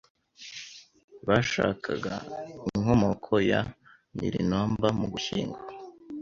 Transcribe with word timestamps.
bashakaga 1.27 2.13
inkomoko 2.75 3.33
ya 3.49 3.61
NilinumberMu 4.17 5.05
Gushyingo 5.13 5.59